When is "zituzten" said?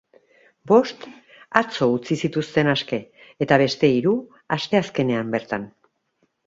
2.23-2.73